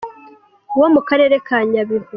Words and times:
wo 0.79 0.87
mu 0.93 1.01
Karere 1.07 1.35
ka 1.47 1.57
Nyabihu. 1.69 2.07